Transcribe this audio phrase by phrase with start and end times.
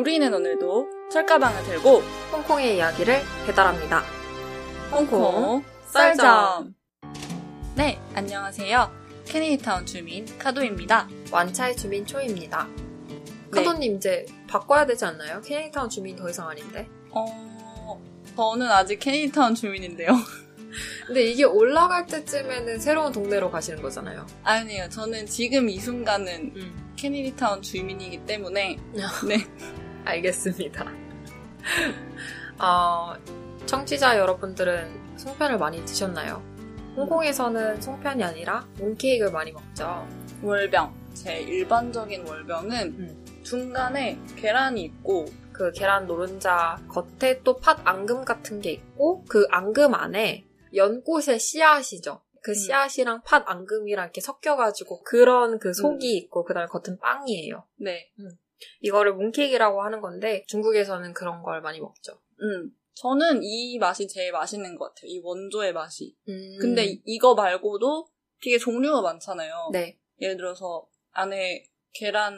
[0.00, 1.98] 우리는 오늘도 철가방을 들고
[2.32, 4.02] 홍콩의 이야기를 배달합니다.
[4.90, 6.74] 홍콩 썰점.
[7.76, 8.90] 네, 안녕하세요.
[9.26, 11.06] 케네디타운 주민 카도입니다.
[11.30, 12.66] 완차의 주민 초입니다.
[13.08, 13.62] 네.
[13.62, 15.42] 카도님 이제 바꿔야 되지 않나요?
[15.42, 16.88] 케네디타운 주민 더 이상 아닌데.
[17.10, 18.00] 어,
[18.34, 20.12] 저는 아직 케네디타운 주민인데요.
[21.06, 24.26] 근데 이게 올라갈 때쯤에는 새로운 동네로 가시는 거잖아요.
[24.44, 24.88] 아니에요.
[24.88, 26.94] 저는 지금 이 순간은 음.
[26.96, 28.78] 케네디타운 주민이기 때문에
[29.28, 29.36] 네.
[30.04, 30.86] 알겠습니다.
[32.58, 33.14] 어,
[33.66, 36.42] 청취자 여러분들은 송편을 많이 드셨나요?
[36.96, 40.06] 홍콩에서는 송편이 아니라 몬케이크를 많이 먹죠.
[40.42, 40.92] 월병.
[41.14, 43.24] 제 일반적인 월병은 음.
[43.42, 49.94] 중간에 계란이 있고 그 계란 노른자 겉에 또 팥 앙금 같은 게 있고 그 앙금
[49.94, 52.22] 안에 연꽃의 씨앗이죠.
[52.42, 52.54] 그 음.
[52.54, 57.64] 씨앗이랑 팥 앙금이랑 이렇게 섞여가지고 그런 그 속이 있고 그다음에 겉은 빵이에요.
[57.76, 58.10] 네.
[58.80, 62.20] 이거를 몬케이크라고 하는 건데 중국에서는 그런 걸 많이 먹죠.
[62.42, 62.70] 음.
[62.94, 65.06] 저는 이 맛이 제일 맛있는 것 같아요.
[65.10, 66.14] 이 원조의 맛이.
[66.28, 66.58] 음.
[66.60, 68.06] 근데 이- 이거 말고도
[68.42, 69.70] 되게 종류가 많잖아요.
[69.72, 69.98] 네.
[70.20, 72.34] 예를 들어서 안에 계란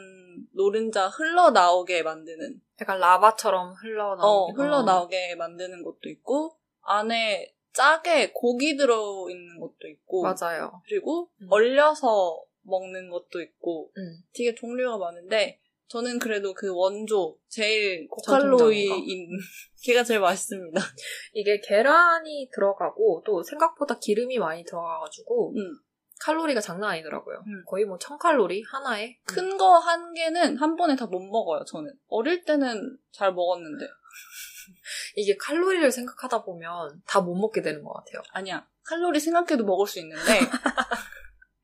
[0.53, 9.59] 노른자 흘러나오게 만드는 약간 라바처럼 흘러나오는 어, 흘러나오게 만드는 것도 있고 안에 짜게 고기 들어있는
[9.59, 10.81] 것도 있고 맞아요.
[10.87, 11.47] 그리고 음.
[11.49, 14.21] 얼려서 먹는 것도 있고 음.
[14.33, 15.59] 되게 종류가 많은데
[15.93, 19.29] 저는 그래도 그 원조 제일 고칼로리인
[19.83, 20.81] 걔가 제일 맛있습니다.
[21.33, 25.77] 이게 계란이 들어가고 또 생각보다 기름이 많이 들어가가지고 음.
[26.19, 27.43] 칼로리가 장난 아니더라고요.
[27.45, 27.63] 음.
[27.67, 31.91] 거의 뭐 1000칼로리 하나에 큰 거 한 개는 한 번에 다 못 먹어요, 저는.
[32.07, 33.85] 어릴 때는 잘 먹었는데.
[35.15, 38.23] 이게 칼로리를 생각하다 보면 다 못 먹게 되는 것 같아요.
[38.31, 38.67] 아니야.
[38.83, 40.39] 칼로리 생각해도 먹을 수 있는데,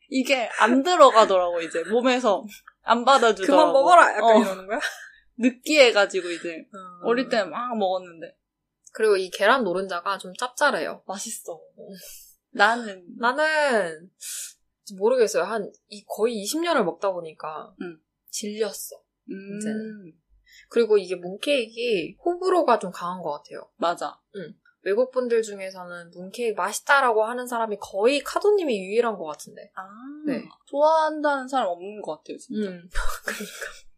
[0.10, 1.84] 이게 안 들어가더라고, 이제.
[1.84, 2.44] 몸에서
[2.82, 3.72] 안 받아주더라고.
[4.12, 4.42] 약간 어.
[4.42, 4.80] 이러는 거야?
[5.38, 6.66] 느끼해가지고, 이제.
[7.04, 7.30] 어릴 음.
[7.30, 8.36] 때막 먹었는데.
[8.94, 11.04] 그리고 이 계란 노른자가 좀 짭짤해요.
[11.08, 11.60] 맛있어.
[12.52, 13.06] 나는.
[13.20, 14.10] 나는
[14.98, 15.44] 모르겠어요.
[15.44, 18.00] 한 이 거의 20년을 먹다 보니까 음.
[18.32, 18.96] 질렸어.
[19.30, 20.14] 음, 이제는.
[20.70, 23.70] 그리고 이게 문케이크 호불호가 좀 강한 것 같아요.
[23.78, 24.20] 맞아.
[24.82, 29.72] 외국 분들 중에서는 문케이크 맛있다라고 하는 사람이 거의 카도님이 유일한 것 같은데.
[29.76, 29.88] 아.
[30.26, 30.44] 네.
[30.66, 32.70] 좋아한다는 사람 없는 것 같아요, 진짜.
[32.70, 32.90] 음.
[33.26, 33.90] 그러니까.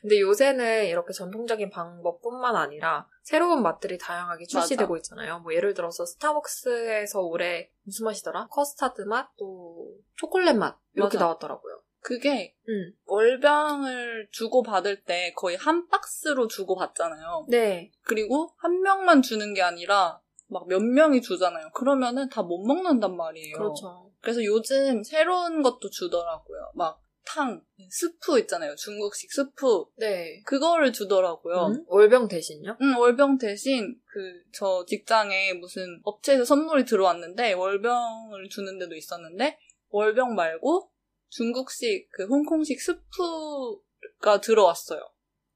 [0.00, 5.40] 근데 요새는 이렇게 전통적인 방법뿐만 아니라 새로운 맛들이 다양하게 출시되고 있잖아요.
[5.40, 8.46] 뭐 예를 들어서 스타벅스에서 올해 무슨 맛이더라?
[8.48, 11.26] 커스타드 맛, 또 초콜릿 맛 이렇게 맞아.
[11.26, 11.82] 나왔더라고요.
[12.06, 12.92] 그게 음.
[13.06, 17.46] 월병을 주고 받을 때 거의 한 박스로 주고 받잖아요.
[17.48, 17.90] 네.
[18.02, 21.70] 그리고 한 명만 주는 게 아니라 막 몇 명이 주잖아요.
[21.74, 23.56] 그러면은 다 못 먹는단 말이에요.
[23.56, 24.12] 그렇죠.
[24.20, 26.70] 그래서 요즘 새로운 것도 주더라고요.
[26.76, 28.76] 막 탕, 스프 있잖아요.
[28.76, 29.86] 중국식 스프.
[29.96, 30.40] 네.
[30.46, 31.56] 그거를 주더라고요.
[31.66, 31.84] 음?
[31.88, 32.76] 월병 대신요?
[32.80, 39.58] 응, 월병 대신 그 저 직장에 무슨 업체에서 선물이 들어왔는데 월병을 주는 데도 있었는데
[39.88, 40.92] 월병 말고
[41.28, 45.00] 중국식 그 홍콩식 스프가 들어왔어요.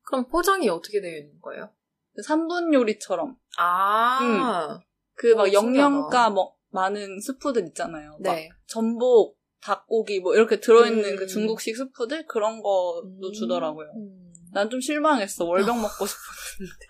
[0.03, 1.71] 그럼 포장이 어떻게 되어 있는 거예요?
[2.15, 4.81] 그 3분 요리처럼 아.
[5.15, 5.53] 그막 어, 신기하다.
[5.53, 8.11] 영양가 뭐 많은 스프들 있잖아요.
[8.21, 8.49] 막 네.
[8.67, 11.17] 전복, 닭고기 뭐 이렇게 들어있는 음.
[11.17, 13.33] 그 중국식 스프들 그런 것도 음.
[13.33, 13.89] 주더라고요.
[13.97, 14.33] 음.
[14.53, 15.45] 난좀 실망했어.
[15.45, 16.87] 월병 먹고 싶었는데.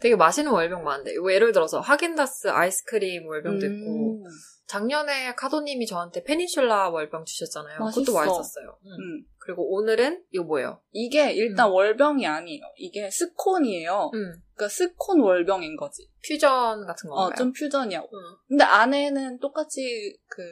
[0.00, 1.18] 되게 맛있는 월병 많은데.
[1.18, 3.72] 뭐 예를 들어서 하겐다스 아이스크림 월병도 음.
[3.72, 4.26] 있고
[4.72, 7.78] 작년에 카도님이 저한테 페닌슐라 월병 주셨잖아요.
[7.78, 8.38] 그것도 맛있어.
[8.38, 8.78] 맛있었어요.
[8.86, 8.88] 음.
[8.90, 9.24] 음.
[9.38, 10.80] 그리고 오늘은 이거 뭐예요?
[10.92, 11.74] 이게 일단 음.
[11.74, 12.62] 월병이 아니에요.
[12.76, 14.10] 이게 스콘이에요.
[14.14, 14.32] 음.
[14.54, 16.08] 그러니까 스콘 월병인 거지.
[16.26, 17.26] 퓨전 같은 건가요?
[17.26, 18.00] 어, 좀 퓨전이야.
[18.00, 18.36] 음.
[18.48, 20.42] 근데 안에는 똑같이 그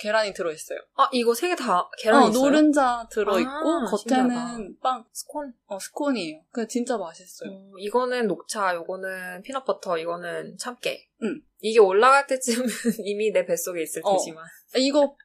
[0.00, 0.78] 계란이 들어있어요.
[0.96, 2.44] 아 이거 세 개 다 계란 어, 있어요?
[2.44, 4.58] 노른자 들어있고 아, 겉에는 신기하다.
[4.82, 5.52] 빵, 스콘.
[5.66, 6.40] 어, 스콘이에요.
[6.52, 7.50] 그 진짜 맛있어요.
[7.50, 11.08] 어, 이거는 녹차, 요거는 peanut butter, 이거는 참깨.
[11.22, 11.40] 음.
[11.60, 12.66] 이게 올라갈 때쯤은
[13.04, 14.12] 이미 내 뱃속에 있을 어.
[14.16, 14.44] 테지만.
[14.44, 15.16] 아, 이거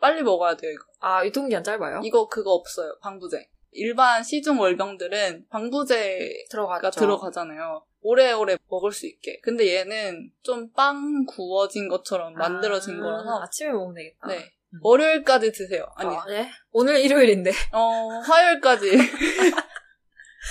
[0.00, 0.84] 빨리 먹어야 돼요, 이거.
[1.00, 2.00] 아 유통기한 짧아요?
[2.04, 3.48] 이거 그거 없어요, 방부제.
[3.72, 7.00] 일반 시중 월병들은 방부제가 들어가죠.
[7.00, 7.84] 들어가잖아요.
[8.02, 9.38] 오래오래 먹을 수 있게.
[9.42, 14.28] 근데 얘는 좀 빵 구워진 것처럼 만들어진 아, 거라서 아침에 먹으면 되겠다.
[14.28, 14.52] 네.
[14.74, 14.78] 음.
[14.82, 15.86] 월요일까지 드세요.
[15.96, 16.50] 아니, 아, 네?
[16.72, 17.50] 오늘 일요일인데.
[17.72, 18.90] 어, 화요일까지.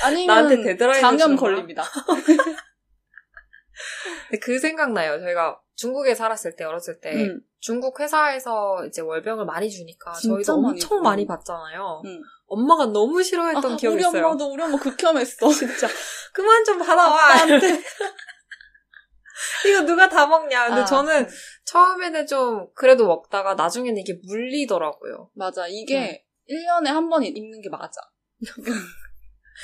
[0.04, 1.50] 아니면 나한테 주는 거야?
[1.52, 1.84] 걸립니다.
[4.42, 5.20] 그 생각나요.
[5.20, 7.12] 저희가 중국에 살았을 때, 어렸을 때.
[7.14, 7.42] 음.
[7.60, 11.02] 중국 회사에서 이제 월병을 많이 주니까 저희도 많이 엄청 줘.
[11.04, 12.02] 많이 받잖아요.
[12.06, 12.22] 음.
[12.48, 14.26] 엄마가 너무 싫어했던 아, 기억이 우리 있어요.
[14.26, 15.48] 엄마도 우리 엄마 극혐했어.
[15.54, 15.88] 진짜.
[16.34, 17.14] 그만 좀 받아와.
[17.34, 17.84] 아빠한테.
[19.68, 20.68] 이거 누가 다 먹냐.
[20.68, 21.28] 근데 아, 저는
[21.66, 25.30] 처음에는 좀 그래도 먹다가 나중에는 이게 물리더라고요.
[25.36, 25.68] 맞아.
[25.68, 28.02] 이게 1년에 한 번 입는 게 맞아.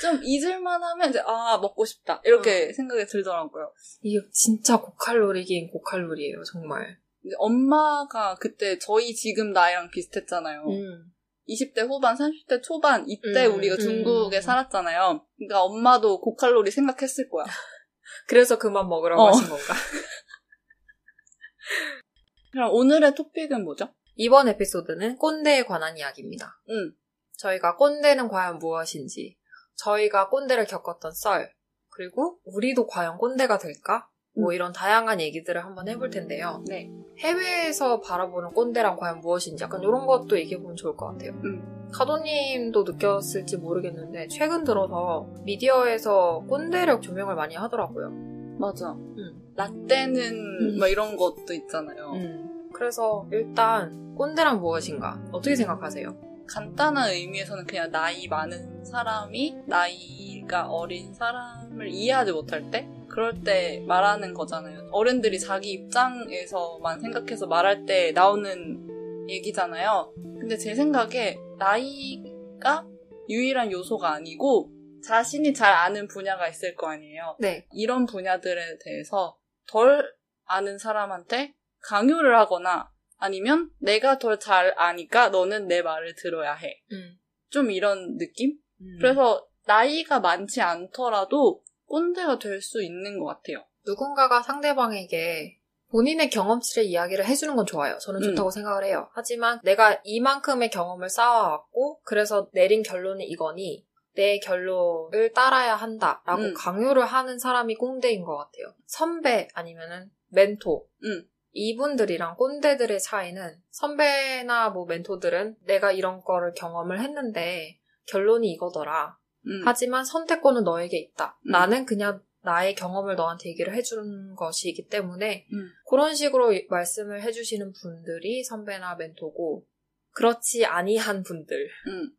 [0.00, 2.20] 좀 잊을만 하면 이제, 아, 먹고 싶다.
[2.24, 2.72] 이렇게 어.
[2.72, 3.72] 생각이 들더라고요.
[4.02, 6.98] 이게 진짜 고칼로리긴 고칼로리예요, 정말.
[7.36, 10.62] 엄마가 그때 저희 지금 나이랑 비슷했잖아요.
[10.62, 11.12] 음.
[11.48, 14.40] 20대 후반, 30대 초반, 이때 음, 우리가 중국에 음.
[14.40, 15.26] 살았잖아요.
[15.36, 17.46] 그러니까 엄마도 고칼로리 생각했을 거야.
[18.28, 19.28] 그래서 그만 먹으라고 어.
[19.28, 19.74] 하신 건가?
[22.52, 23.94] 그럼 오늘의 토픽은 뭐죠?
[24.14, 26.60] 이번 에피소드는 꼰대에 관한 이야기입니다.
[26.70, 26.92] 응.
[27.38, 29.37] 저희가 꼰대는 과연 무엇인지,
[29.78, 31.50] 저희가 꼰대를 겪었던 썰,
[31.90, 34.08] 그리고 우리도 과연 꼰대가 될까?
[34.36, 34.52] 뭐 음.
[34.52, 36.62] 이런 다양한 얘기들을 한번 해볼 텐데요.
[36.68, 36.90] 네.
[37.18, 41.32] 해외에서 바라보는 꼰대란 과연 무엇인지 약간 이런 것도 얘기해보면 좋을 것 같아요.
[41.44, 41.88] 음.
[41.92, 48.10] 카도님도 느꼈을지 모르겠는데 최근 들어서 미디어에서 꼰대력 조명을 많이 하더라고요.
[48.58, 48.92] 맞아.
[48.92, 49.52] 음.
[49.56, 50.78] 라떼는 음.
[50.78, 52.12] 막 이런 것도 있잖아요.
[52.12, 52.70] 음.
[52.72, 56.27] 그래서 일단 꼰대란 무엇인가 어떻게 생각하세요?
[56.48, 64.34] 간단한 의미에서는 그냥 나이 많은 사람이 나이가 어린 사람을 이해하지 못할 때 그럴 때 말하는
[64.34, 64.88] 거잖아요.
[64.92, 70.12] 어른들이 자기 입장에서만 생각해서 말할 때 나오는 얘기잖아요.
[70.40, 72.86] 근데 제 생각에 나이가
[73.28, 74.70] 유일한 요소가 아니고
[75.06, 77.36] 자신이 잘 아는 분야가 있을 거 아니에요.
[77.38, 77.66] 네.
[77.72, 79.36] 이런 분야들에 대해서
[79.66, 80.04] 덜
[80.44, 86.80] 아는 사람한테 강요를 하거나 아니면 내가 더 잘 아니까 너는 내 말을 들어야 해.
[86.92, 87.18] 음.
[87.50, 88.56] 좀 이런 느낌?
[88.80, 88.98] 음.
[89.00, 93.64] 그래서 나이가 많지 않더라도 꼰대가 될 수 있는 것 같아요.
[93.86, 95.58] 누군가가 상대방에게
[95.90, 97.96] 본인의 경험치를 이야기를 해주는 건 좋아요.
[97.98, 98.28] 저는 음.
[98.30, 99.08] 좋다고 생각을 해요.
[99.14, 106.54] 하지만 내가 이만큼의 경험을 쌓아왔고 그래서 내린 결론이 이거니 내 결론을 따라야 한다라고 음.
[106.54, 108.74] 강요를 하는 사람이 꼰대인 것 같아요.
[108.86, 111.24] 선배 아니면은 멘토 음.
[111.58, 119.18] 이분들이랑 꼰대들의 차이는 선배나 뭐 멘토들은 내가 이런 거를 경험을 했는데 결론이 이거더라.
[119.46, 119.62] 음.
[119.64, 121.38] 하지만 선택권은 너에게 있다.
[121.46, 121.50] 음.
[121.50, 125.68] 나는 그냥 나의 경험을 너한테 얘기를 해주는 것이기 때문에 음.
[125.88, 129.66] 그런 식으로 말씀을 해주시는 분들이 선배나 멘토고
[130.12, 132.10] 그렇지 아니한 분들 음.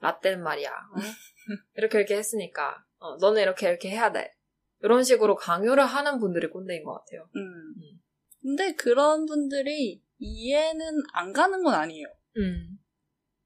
[0.00, 0.94] 라떼는 말이야 어?
[1.76, 4.34] 이렇게 이렇게 했으니까 어, 너는 이렇게 이렇게 해야 돼
[4.80, 7.28] 이런 식으로 강요를 하는 분들이 꼰대인 것 같아요.
[7.36, 8.00] 음.
[8.44, 8.56] 음.
[8.56, 12.06] 근데 그런 분들이 이해는 안 가는 건 아니에요.
[12.36, 12.78] 음,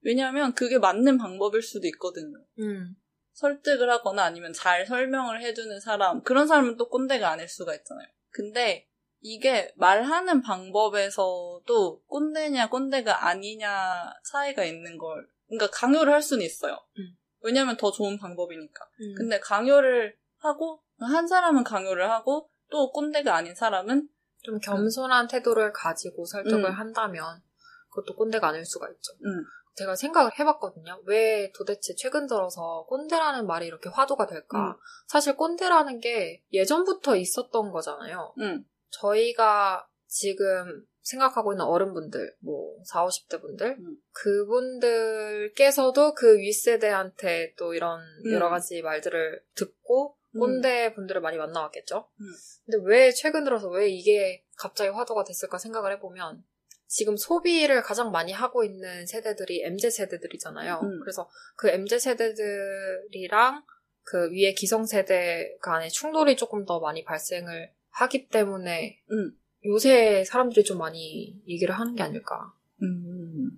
[0.02, 2.36] 왜냐하면 그게 맞는 방법일 수도 있거든요.
[2.60, 2.94] 음,
[3.32, 8.06] 설득을 하거나 아니면 잘 설명을 해주는 사람, 그런 사람은 또 꼰대가 아닐 수가 있잖아요.
[8.30, 8.88] 근데
[9.20, 16.74] 이게 말하는 방법에서도 꼰대냐 꼰대가 아니냐 차이가 있는 걸, 그러니까 강요를 할 수는 있어요.
[16.98, 17.16] 음.
[17.40, 18.84] 왜냐면 더 좋은 방법이니까.
[19.00, 19.14] 음.
[19.16, 24.08] 근데 강요를 하고, 한 사람은 강요를 하고, 또 꼰대가 아닌 사람은,
[24.46, 26.70] 좀 겸손한 태도를 가지고 설득을 음.
[26.70, 27.42] 한다면
[27.90, 29.12] 그것도 꼰대가 아닐 수가 있죠.
[29.24, 29.44] 음,
[29.74, 31.02] 제가 생각을 해봤거든요.
[31.04, 34.70] 왜 도대체 최근 들어서 꼰대라는 말이 이렇게 화두가 될까?
[34.70, 34.74] 음.
[35.08, 38.34] 사실 꼰대라는 게 예전부터 있었던 거잖아요.
[38.38, 43.96] 음, 저희가 지금 생각하고 있는 어른분들, 뭐, 40, 50대 분들, 음.
[44.12, 48.32] 그분들께서도 그 윗세대한테 또 이런 음.
[48.32, 50.16] 여러 가지 말들을 듣고 음.
[50.38, 52.08] 꼰대 분들을 많이 만나왔겠죠?
[52.20, 52.26] 음.
[52.64, 56.44] 근데 왜 최근 들어서 왜 이게 갑자기 화두가 됐을까 생각을 해보면
[56.86, 60.80] 지금 소비를 가장 많이 하고 있는 세대들이 MZ 세대들이잖아요.
[60.82, 61.00] 음.
[61.00, 63.64] 그래서 그 MZ 세대들이랑
[64.02, 69.36] 그 위에 기성 세대 간의 충돌이 조금 더 많이 발생을 하기 때문에 음.
[69.64, 72.52] 요새 사람들이 좀 많이 얘기를 하는 게 아닐까.
[72.82, 73.50] 음,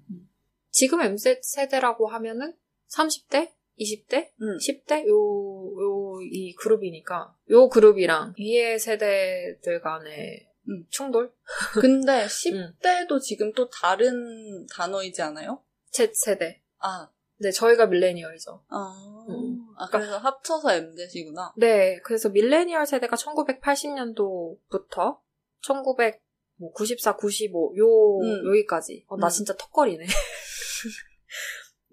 [0.70, 2.54] 지금 MZ 세대라고 하면은
[2.88, 3.50] 30대?
[3.78, 4.30] 20대?
[4.42, 4.58] 음.
[4.58, 5.06] 10대?
[5.06, 10.84] 요, 요, 이 그룹이니까, 요 그룹이랑 위에 세대들 간의 음.
[10.90, 11.32] 충돌?
[11.80, 12.26] 근데
[12.80, 15.62] 10대도 지금 또 다른 단어이지 않아요?
[15.90, 16.60] Z 세대.
[16.78, 17.08] 아,
[17.40, 18.64] 네, 저희가 밀레니얼이죠.
[18.68, 19.66] 아, 음.
[19.76, 21.54] 아 그래서 합쳐서 MZ이구나.
[21.56, 25.18] 네, 그래서 밀레니얼 세대가 1980년도부터
[25.62, 28.46] 1994, 95, 요, 음.
[28.48, 29.04] 여기까지.
[29.08, 29.30] 어, 나 음.
[29.30, 30.04] 진짜 턱걸이네.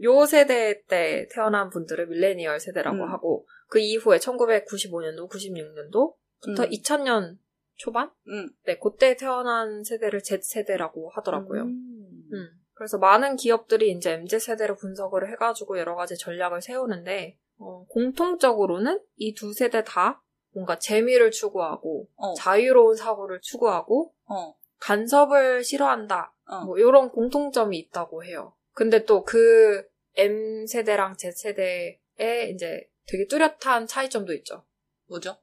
[0.02, 3.10] 요 세대 때 태어난 분들을 밀레니얼 세대라고 음.
[3.12, 6.70] 하고, 그 이후에 1995년도, 96년도부터 음.
[6.70, 7.38] 2000년
[7.76, 8.12] 초반?
[8.28, 8.50] 음.
[8.66, 11.64] 네, 그때 태어난 세대를 Z세대라고 하더라고요.
[11.64, 12.30] 음.
[12.34, 12.50] 음.
[12.74, 19.54] 그래서 많은 기업들이 이제 MZ세대로 분석을 해가지고 여러 가지 전략을 세우는데, 어, 공통적으로는 이 두
[19.54, 20.22] 세대 다
[20.54, 26.34] 뭔가 재미를 추구하고, 어, 자유로운 사고를 추구하고, 어, 간섭을 싫어한다.
[26.48, 26.66] 어.
[26.66, 28.54] 뭐, 이런 공통점이 있다고 해요.
[28.76, 34.66] 근데 또 그 M세대랑 Z세대에 이제 되게 뚜렷한 차이점도 있죠.
[35.08, 35.38] 뭐죠?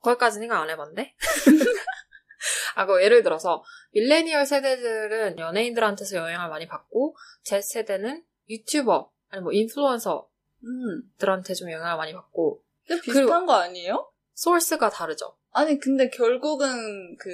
[0.00, 1.14] 거기까지 생각 안 해봤는데?
[2.76, 10.28] 아, 그 예를 들어서, 밀레니얼 세대들은 연예인들한테서 영향을 많이 받고, Z세대는 유튜버, 아니 뭐 인플루언서,
[11.18, 12.62] 사람들한테 좀 영향을 많이 받고.
[12.86, 14.10] 근데 비슷한 거 아니에요?
[14.34, 15.36] 소스가 다르죠.
[15.50, 17.30] 아니 근데 결국은 그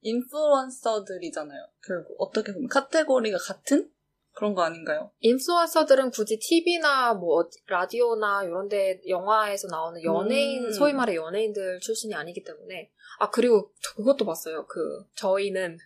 [0.00, 1.66] 인플루언서들이잖아요.
[1.82, 3.90] 결국 어떻게 보면 카테고리가 같은
[4.34, 5.10] 그런 거 아닌가요?
[5.20, 10.72] 인플루언서들은 굳이 TV나 뭐 라디오나 이런 데 영화에서 나오는 연예인 음.
[10.72, 14.66] 소위 말해 연예인들 출신이 아니기 때문에 아 그리고 저 그것도 봤어요.
[14.66, 14.80] 그
[15.14, 15.78] 저희는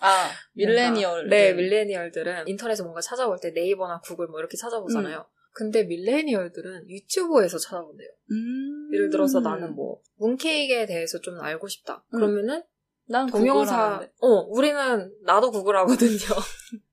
[0.00, 5.26] 아 밀레니얼 네 밀레니얼들은 인터넷에 뭔가 찾아볼 때 네이버나 구글 뭐 이렇게 찾아보잖아요.
[5.52, 8.08] 근데 밀레니얼들은 유튜브에서 찾아본대요.
[8.30, 8.90] 음.
[8.94, 12.04] 예를 들어서 나는 뭐 문케이크에 대해서 좀 알고 싶다.
[12.14, 12.18] 음.
[12.18, 12.62] 그러면은
[13.06, 14.12] 난 동영상 구글하는데.
[14.20, 16.16] 어 우리는 나도 구글 하거든요.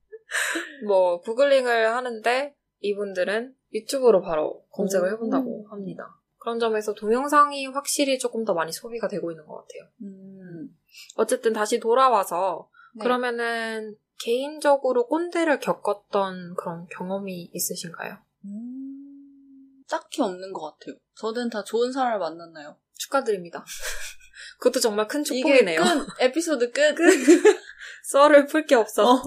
[0.88, 5.12] 뭐 구글링을 하는데 이분들은 유튜브로 바로 검색을 오.
[5.12, 6.18] 해본다고 합니다.
[6.38, 9.90] 그런 점에서 동영상이 확실히 조금 더 많이 소비가 되고 있는 것 같아요.
[10.02, 10.70] 음.
[11.16, 13.02] 어쨌든 다시 돌아와서 네.
[13.04, 18.16] 그러면은 개인적으로 꼰대를 겪었던 그런 경험이 있으신가요?
[18.46, 19.84] 음.
[19.90, 20.96] 딱히 없는 것 같아요.
[21.16, 22.76] 저는 다 좋은 사람을 만났나요?
[22.94, 23.64] 축하드립니다.
[24.58, 25.80] 그것도 정말 큰 축복이네요.
[25.82, 26.96] 끝 에피소드 끝.
[28.10, 29.12] 썰을 풀 게 없어.
[29.12, 29.22] 어.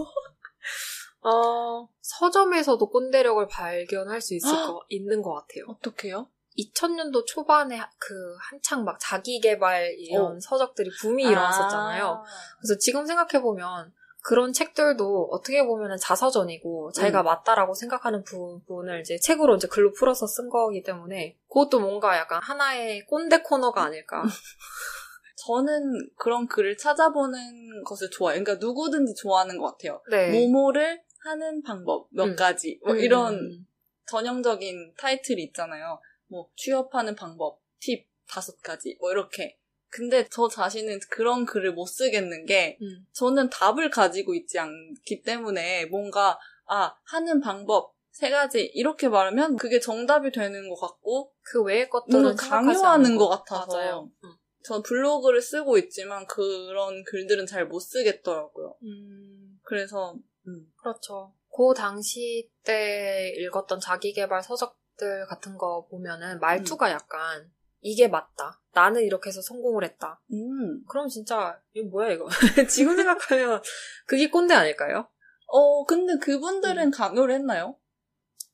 [1.23, 5.65] 어, 서점에서도 꼰대력을 발견할 수 있을 거, 있는 것 같아요.
[5.67, 6.27] 어떻게요?
[6.57, 10.39] 2000년도 초반에 그 한창 막 자기 개발 이런 어.
[10.39, 12.23] 서적들이 붐이 일어났었잖아요.
[12.59, 17.25] 그래서 지금 생각해 보면 그런 책들도 어떻게 보면 자서전이고 자기가 음.
[17.25, 23.05] 맞다라고 생각하는 부분을 이제 책으로 이제 글로 풀어서 쓴 거기 때문에 그것도 뭔가 약간 하나의
[23.07, 24.23] 꼰대 코너가 아닐까.
[25.47, 28.43] 저는 그런 글을 찾아보는 것을 좋아해요.
[28.43, 30.01] 그러니까 누구든지 좋아하는 것 같아요.
[30.11, 30.31] 네.
[30.31, 32.35] 모모를 하는 방법 몇 음.
[32.35, 32.99] 가지 뭐 음.
[32.99, 33.65] 이런
[34.07, 35.99] 전형적인 타이틀이 있잖아요.
[36.27, 39.57] 뭐 취업하는 방법 팁 다섯 가지 뭐 이렇게.
[39.89, 43.05] 근데 저 자신은 그런 글을 못 쓰겠는 게 음.
[43.11, 49.79] 저는 답을 가지고 있지 않기 때문에 뭔가 아 하는 방법 세 가지 이렇게 말하면 그게
[49.79, 53.77] 정답이 되는 것 같고 그 외의 것들은 강요하는 것 같아서.
[53.77, 54.09] 맞아요.
[54.23, 54.33] 음.
[54.63, 58.75] 전 블로그를 쓰고 있지만 그런 글들은 잘 못 쓰겠더라고요.
[58.83, 59.59] 음.
[59.63, 60.15] 그래서
[60.47, 60.71] 음.
[60.81, 61.33] 그렇죠.
[61.49, 66.91] 그 당시 때 읽었던 자기개발 서적들 같은 거 보면은 말투가 음.
[66.91, 68.61] 약간 이게 맞다.
[68.73, 70.21] 나는 이렇게 해서 성공을 했다.
[70.31, 70.83] 음.
[70.87, 72.27] 그럼 진짜 이거 뭐야 이거?
[72.69, 73.61] 지금 생각하면
[74.05, 75.07] 그게 꼰대 아닐까요?
[75.47, 77.75] 어, 근데 그분들은 강요를 했나요?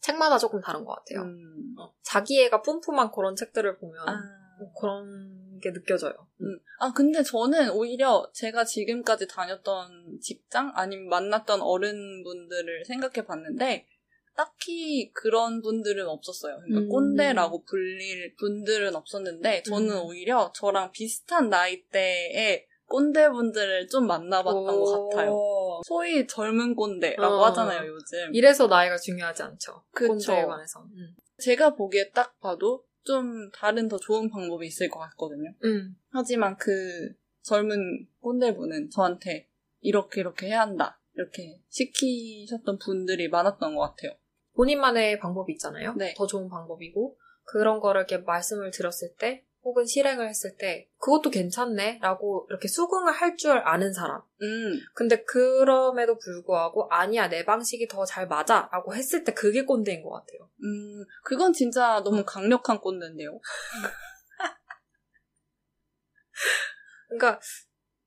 [0.02, 1.24] 책마다 조금 다른 것 같아요.
[1.26, 1.76] 음.
[1.78, 4.20] 어, 자기애가 뿜뿜한 그런 책들을 보면 아.
[4.60, 6.14] 뭐 그런 게 느껴져요.
[6.42, 6.60] 음.
[6.80, 13.86] 아, 근데 저는 오히려 제가 지금까지 다녔던 직장 아니면 만났던 어른분들을 생각해 봤는데
[14.36, 16.58] 딱히 그런 분들은 없었어요.
[16.58, 16.90] 그러니까 음.
[16.90, 20.06] 꼰대라고 불릴 분들은 없었는데 저는 음.
[20.06, 25.32] 오히려 저랑 비슷한 나이대의 꼰대분들을 좀 만나봤던 것 같아요.
[25.34, 25.82] 오.
[25.86, 27.46] 소위 젊은 꼰대라고 어.
[27.48, 28.34] 하잖아요, 요즘.
[28.34, 29.84] 이래서 나이가 중요하지 않죠.
[29.92, 30.14] 그쵸.
[30.14, 30.82] 꼰대에 관해서.
[30.82, 31.16] 음.
[31.40, 35.54] 제가 보기에 딱 봐도 좀 다른 더 좋은 방법이 있을 것 같거든요.
[35.64, 35.96] 음.
[36.10, 39.48] 하지만 그 젊은 꼰대분은 저한테
[39.80, 41.00] 이렇게 이렇게 해야 한다.
[41.14, 44.18] 이렇게 시키셨던 분들이 많았던 것 같아요.
[44.56, 45.94] 본인만의 방법이 있잖아요.
[45.94, 46.14] 네.
[46.18, 52.00] 더 좋은 방법이고 그런 거를 이렇게 말씀을 드렸을 때 혹은 실행을 했을 때 그것도 괜찮네
[52.02, 54.22] 라고 이렇게 수긍을 할 줄 아는 사람.
[54.42, 60.02] 음, 근데 그럼에도 불구하고 아니야 내 방식이 더 잘 맞아 라고 했을 때 그게 꼰대인
[60.02, 60.50] 것 같아요.
[60.64, 63.42] 음, 그건 진짜 너무 강력한 꼰대인데요.
[67.10, 67.40] 그러니까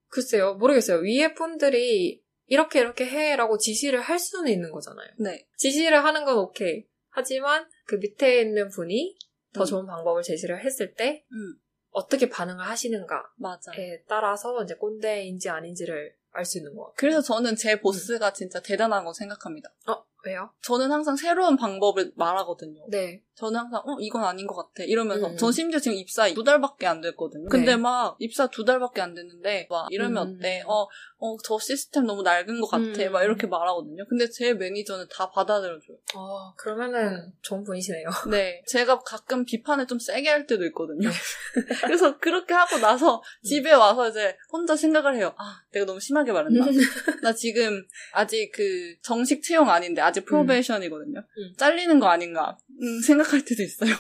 [0.09, 1.00] 글쎄요 모르겠어요.
[1.00, 5.11] 위에 분들이 이렇게 이렇게 해라고 지시를 할 수는 있는 거잖아요.
[5.19, 5.47] 네.
[5.57, 6.87] 지시를 하는 건 오케이.
[7.11, 9.17] 하지만 그 밑에 있는 분이
[9.52, 9.66] 더 음.
[9.66, 11.57] 좋은 방법을 제시를 했을 때 음,
[11.90, 13.73] 어떻게 반응을 하시는가에 맞아.
[14.09, 16.95] 따라서 이제 꼰대인지 아닌지를 알 수 있는 것 같아요.
[16.97, 19.69] 그래서 저는 제 보스가 진짜 대단하고 생각합니다.
[19.88, 20.52] 어, 왜요?
[20.62, 22.87] 저는 항상 새로운 방법을 말하거든요.
[22.88, 23.23] 네.
[23.40, 25.37] 저는 항상 어 이건 아닌 것 같아 이러면서 음.
[25.38, 27.49] 전 심지어 지금 입사 두 달밖에 안 됐거든요.
[27.49, 30.37] 근데 막 입사 두 달밖에 안 됐는데 막 이러면 음.
[30.37, 30.62] 어때?
[30.66, 33.12] 어어 저 시스템 너무 낡은 것 같아 음.
[33.12, 34.04] 막 이렇게 말하거든요.
[34.11, 35.97] 근데 제 매니저는 다 받아들여줘요.
[36.16, 38.09] 어, 그러면은 좋은 분이시네요.
[38.30, 41.09] 네, 제가 가끔 비판을 좀 세게 할 때도 있거든요.
[41.85, 45.35] 그래서 그렇게 하고 나서 집에 와서 이제 혼자 생각을 해요.
[45.38, 46.66] 아, 내가 너무 심하게 말했나?
[47.23, 51.20] 나 지금 아직 그 정식 채용 아닌데 아직 프로베이션이거든요.
[51.20, 51.54] 음.
[51.56, 52.59] 잘리는 거 아닌가?
[52.82, 53.94] 음, 생각할 때도 있어요.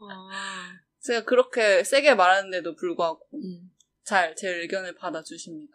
[0.00, 0.30] 아,
[1.00, 3.70] 제가 그렇게 세게 말하는데도 불구하고 음.
[4.04, 5.72] 잘제 의견을 받아주십니다.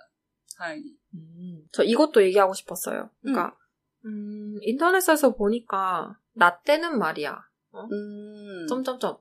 [0.57, 0.97] 다행히.
[1.13, 1.67] 음.
[1.71, 3.09] 저 이것도 얘기하고 싶었어요.
[3.21, 3.57] 그러니까
[4.05, 7.43] 음, 인터넷에서 보니까 나 때는 말이야.
[7.73, 8.67] 음.
[8.67, 9.17] 점점점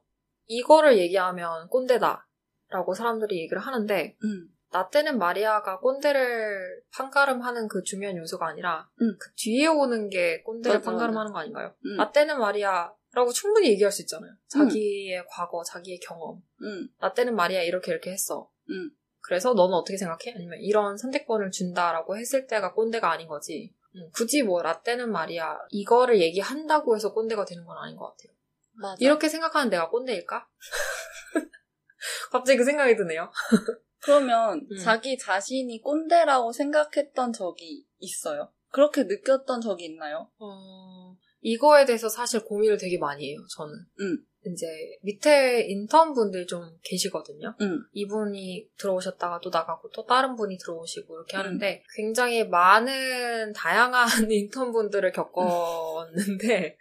[0.47, 2.27] 이거를 얘기하면 꼰대다.
[2.69, 4.49] 라고 사람들이 얘기를 하는데 음.
[4.71, 9.17] 나 때는 마리아가 꼰대를 판가름하는 그 중요한 요소가 아니라 응.
[9.19, 11.75] 그 뒤에 오는 게 꼰대를 맞아, 판가름하는 거 아닌가요?
[11.87, 11.97] 응.
[11.97, 14.33] 나 때는 마리아라고 충분히 얘기할 수 있잖아요.
[14.49, 16.41] 자기의 과거, 자기의 경험.
[16.63, 16.89] 응.
[17.01, 18.49] 나 때는 마리아 이렇게 이렇게 했어.
[18.71, 18.91] 응.
[19.23, 20.35] 그래서 너는 어떻게 생각해?
[20.35, 23.75] 아니면 이런 선택권을 준다라고 했을 때가 꼰대가 아닌 거지.
[23.97, 28.33] 음, 굳이 뭐 라떼는 말이야 이거를 얘기한다고 해서 꼰대가 되는 건 아닌 것 같아요.
[28.75, 28.97] 맞아.
[29.01, 30.49] 이렇게 생각하는 내가 꼰대일까?
[32.31, 33.31] 갑자기 그 생각이 드네요.
[34.03, 34.77] 그러면 음.
[34.79, 38.53] 자기 자신이 꼰대라고 생각했던 적이 있어요?
[38.71, 40.31] 그렇게 느꼈던 적이 있나요?
[40.39, 43.75] 어, 이거에 대해서 사실 고민을 되게 많이 해요, 저는.
[44.01, 44.25] 음.
[44.47, 44.67] 이제
[45.03, 47.55] 밑에 인턴분들 좀 계시거든요.
[47.61, 47.79] 응.
[47.93, 51.41] 이분이 들어오셨다가 또 나가고 또 다른 분이 들어오시고 이렇게 음.
[51.41, 56.79] 하는데 굉장히 많은 다양한 인턴분들을 겪었는데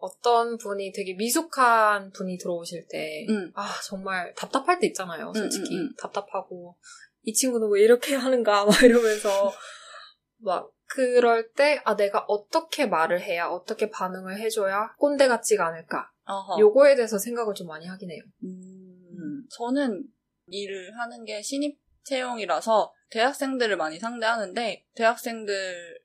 [0.00, 3.52] 어떤 분이 되게 미숙한 분이 들어오실 때 응.
[3.54, 5.74] 아, 정말 답답할 때 있잖아요, 솔직히.
[5.74, 5.94] 음, 음, 음.
[5.98, 6.76] 답답하고,
[7.22, 9.28] 이 친구는 왜 이렇게 하는가, 막 이러면서,
[10.38, 16.10] 막, 그럴 때, 아, 내가 어떻게 말을 해야, 어떻게 반응을 해줘야 꼰대 같지가 않을까.
[16.26, 16.60] 어허.
[16.60, 18.22] 요거에 대해서 생각을 좀 많이 하긴 해요.
[18.44, 20.04] 음, 저는
[20.46, 26.00] 일을 하는 게 신입 채용이라서 대학생들을 많이 상대하는데 대학생들을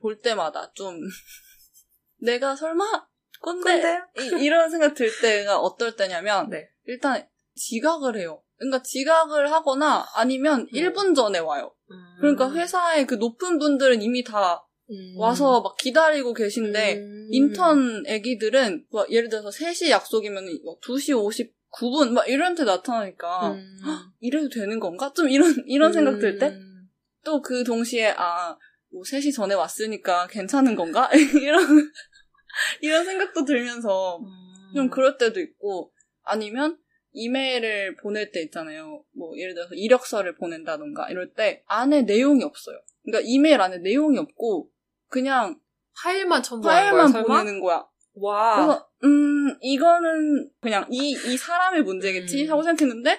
[0.00, 0.98] 볼 때마다 좀
[2.18, 3.06] 내가 설마
[3.40, 6.68] 꼰대 이, 이런 생각 들 때가 어떨 때냐면 네.
[6.84, 8.42] 일단 지각을 해요.
[8.58, 10.66] 그러니까 지각을 하거나 아니면 음.
[10.72, 11.72] 1분 전에 와요.
[12.20, 15.14] 그러니까 회사의 그 높은 분들은 이미 다 음.
[15.18, 17.28] 와서 막 기다리고 계신데 음.
[17.30, 20.46] 인턴 애기들은 막 예를 들어서 3시 약속이면
[20.82, 23.80] 2시 59분 막 이런 때 나타나니까 음.
[24.20, 25.12] 이래도 되는 건가?
[25.14, 27.42] 좀 이런 이런 생각 들 때또 음.
[27.42, 28.56] 그 동시에 아,
[28.92, 31.10] 뭐 3시 전에 왔으니까 괜찮은 건가?
[31.42, 31.90] 이런
[32.82, 34.26] 이런 생각도 들면서 음.
[34.74, 36.78] 좀 그럴 때도 있고 아니면
[37.12, 39.02] 이메일을 보낼 때 있잖아요.
[39.14, 42.78] 뭐 예를 들어서 이력서를 보낸다던가 이럴 때 안에 내용이 없어요.
[43.04, 44.70] 그러니까 이메일 안에 내용이 없고
[45.08, 45.58] 그냥
[46.02, 47.26] 파일만 첨부하는 거야, 파일만 설마?
[47.26, 47.86] 보내는 거야.
[48.16, 48.56] 와.
[48.56, 52.50] 그래서 음 이거는 그냥 이 이 사람의 문제겠지 음.
[52.50, 53.18] 하고 생각했는데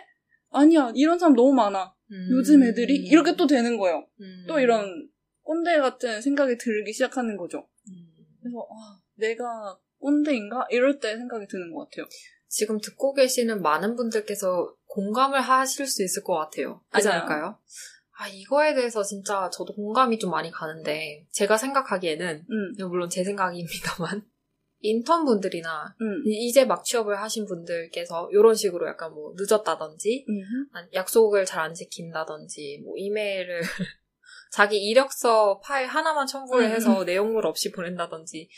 [0.51, 1.93] 아니야 이런 사람 너무 많아.
[2.11, 2.27] 음.
[2.31, 4.07] 요즘 애들이 이렇게 또 되는 거예요.
[4.21, 4.45] 음.
[4.47, 5.09] 또 이런
[5.43, 7.67] 꼰대 같은 생각이 들기 시작하는 거죠.
[7.89, 8.13] 음.
[8.41, 12.05] 그래서 아, 내가 꼰대인가 이럴 때 생각이 드는 것 같아요.
[12.47, 16.81] 지금 듣고 계시는 많은 분들께서 공감을 하실 수 있을 것 같아요.
[16.89, 17.19] 그렇지 아니요.
[17.21, 17.59] 않을까요?
[18.19, 24.23] 아, 이거에 대해서 진짜 저도 공감이 좀 많이 가는데, 제가 생각하기에는, 음, 물론 제 생각입니다만,
[24.81, 31.45] 인턴분들이나, 음, 이제 막 취업을 하신 분들께서 이런 식으로 약간 뭐 늦었다든지, 음, 아니, 약속을
[31.45, 33.61] 잘 안 지킨다든지, 뭐 이메일을,
[34.51, 36.71] 자기 이력서 파일 하나만 첨부를 음.
[36.71, 38.49] 해서 내용물 없이 보낸다든지,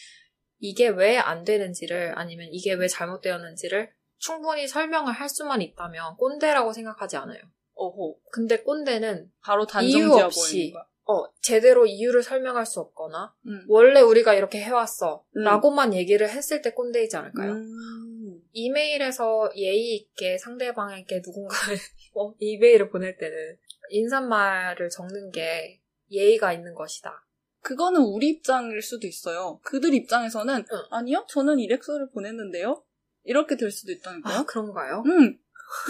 [0.60, 7.18] 이게 왜 안 되는지를, 아니면 이게 왜 잘못되었는지를 충분히 설명을 할 수만 있다면 꼰대라고 생각하지
[7.18, 7.40] 않아요.
[7.76, 8.20] 어호.
[8.32, 10.74] 근데 꼰대는, 바로 이유 없이.
[11.06, 13.66] 어, 제대로 이유를 설명할 수 없거나, 음.
[13.68, 15.24] 원래 우리가 이렇게 해왔어.
[15.38, 15.44] 음.
[15.44, 17.54] 라고만 얘기를 했을 때 꼰대이지 않을까요?
[17.54, 18.42] 음.
[18.52, 21.78] 이메일에서 예의 있게 상대방에게 누군가의
[22.16, 23.58] 어, 이메일을 보낼 때는
[23.90, 25.80] 인사말을 적는 게
[26.12, 27.26] 예의가 있는 것이다.
[27.62, 29.60] 그거는 우리 입장일 수도 있어요.
[29.64, 30.78] 그들 입장에서는 응.
[30.92, 32.84] 아니요, 저는 이렉서를 보냈는데요.
[33.24, 34.38] 이렇게 될 수도 있다니까요.
[34.40, 35.04] 아, 그런가요?
[35.06, 35.38] 음,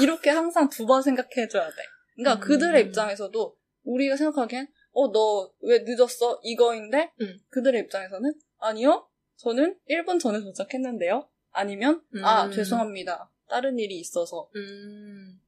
[0.01, 1.75] 이렇게 항상 두 번 생각해줘야 돼.
[2.15, 2.47] 그러니까 음.
[2.47, 6.39] 그들의 입장에서도 우리가 생각하기엔 어, 너 왜 늦었어?
[6.43, 7.39] 이거인데 음.
[7.49, 11.29] 그들의 입장에서는 아니요, 저는 1분 전에 도착했는데요.
[11.51, 12.51] 아니면 아, 음.
[12.51, 13.31] 죄송합니다.
[13.47, 15.39] 다른 일이 있어서 음,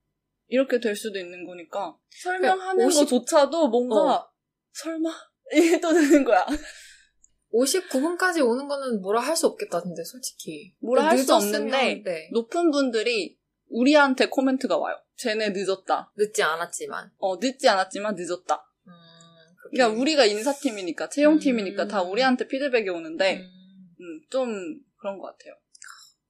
[0.47, 4.31] 이렇게 될 수도 있는 거니까 설명하는 50 거조차도 뭔가 어.
[4.73, 5.09] 설마
[5.55, 6.45] 이게 또 되는 거야.
[7.53, 10.73] 59분까지 오는 거는 뭐라 할 수 없겠다, 근데 솔직히.
[10.79, 13.37] 뭐라 할 수 없는데 네, 높은 분들이
[13.69, 14.95] 우리한테 코멘트가 와요.
[15.17, 16.11] 쟤네 늦었다.
[16.17, 17.11] 늦지 않았지만.
[17.19, 18.65] 어, 늦지 않았지만 늦었다.
[18.87, 18.91] 음.
[19.71, 21.87] 그러니까 우리가 인사팀이니까 채용팀이니까 음.
[21.87, 23.43] 다 우리한테 피드백이 오는데 음,
[23.99, 25.53] 음, 좀 그런 것 같아요.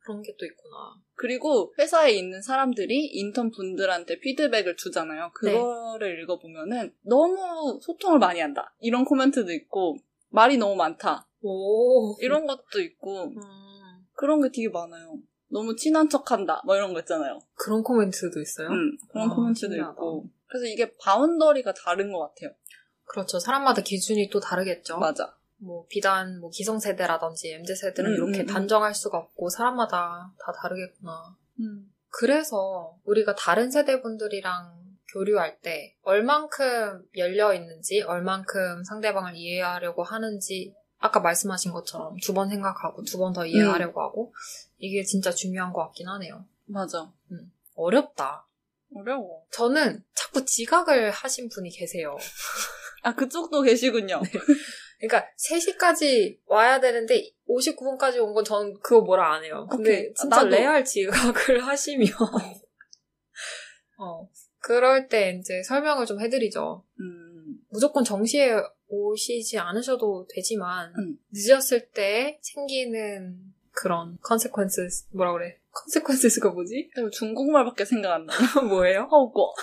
[0.04, 0.96] 그런 게 또 있구나.
[1.22, 5.32] 그리고 회사에 있는 사람들이 인턴 분들한테 피드백을 주잖아요.
[5.44, 5.54] 네.
[5.54, 8.74] 그거를 읽어보면은 너무 소통을 많이 한다.
[8.80, 9.98] 이런 코멘트도 있고
[10.30, 11.28] 말이 너무 많다.
[11.44, 12.18] 오.
[12.22, 13.36] 이런 것도 있고 음,
[14.14, 15.20] 그런 게 되게 많아요.
[15.52, 16.60] 너무 친한 척 한다.
[16.66, 17.38] 뭐 이런 거 있잖아요.
[17.54, 18.70] 그런 코멘트도 있어요?
[18.70, 19.92] 음, 그런 아, 코멘트도 신기하다.
[19.92, 20.26] 있고.
[20.48, 22.56] 그래서 이게 boundary가 다른 것 같아요.
[23.06, 23.38] 그렇죠.
[23.38, 24.98] 사람마다 기준이 또 다르겠죠.
[24.98, 25.38] 맞아.
[25.64, 28.46] 뭐 비단 뭐 기성세대라든지 MZ세대는 음, 이렇게 음, 음.
[28.48, 31.36] 단정할 수가 없고 사람마다 다 다르겠구나.
[31.60, 31.92] 음.
[32.10, 34.82] 그래서 우리가 다른 세대분들이랑
[35.14, 43.04] 교류할 때 얼만큼 열려 있는지, 얼만큼 상대방을 이해하려고 하는지 아까 말씀하신 것처럼 두 번 생각하고
[43.04, 44.34] 두 번 더 이해하려고 하고
[44.78, 46.46] 이게 진짜 중요한 것 같긴 하네요.
[46.66, 47.12] 맞아.
[47.76, 48.48] 어렵다.
[48.96, 49.44] 어려워.
[49.52, 52.18] 저는 자꾸 지각을 하신 분이 계세요.
[53.04, 54.22] 아, 그쪽도 계시군요.
[55.02, 59.68] 그러니까 3시까지 와야 되는데 59분까지 온 건 전 그거 뭐라 안 해요.
[59.70, 60.14] 근데 오케이.
[60.14, 60.50] 진짜 나도.
[60.50, 62.08] 레알 지각을 하시면
[63.98, 64.28] 어
[64.60, 66.84] 그럴 때 이제 설명을 좀 해드리죠.
[67.00, 68.54] 음, 무조건 정시에
[68.88, 71.18] 오시지 않으셔도 되지만 음.
[71.32, 73.38] 늦었을 때 생기는
[73.72, 75.58] 그런 consequences 뭐라 그래?
[75.74, 76.90] consequences가 뭐지?
[77.14, 78.34] 중국말밖에 생각 안 나.
[78.68, 79.08] 뭐예요?
[79.12, 79.54] 허고.